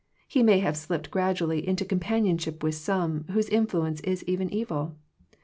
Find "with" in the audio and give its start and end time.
2.63-2.73